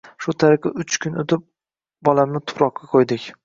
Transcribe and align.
Shu 0.25 0.33
tariqa 0.43 0.71
uch 0.83 0.95
kun 1.03 1.21
o`tib, 1.25 1.45
bolamni 2.11 2.45
tuproqqa 2.49 2.93
qo`ydik 2.97 3.33